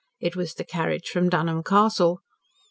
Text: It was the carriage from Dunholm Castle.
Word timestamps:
It 0.19 0.35
was 0.35 0.55
the 0.55 0.63
carriage 0.63 1.09
from 1.09 1.29
Dunholm 1.29 1.61
Castle. 1.61 2.23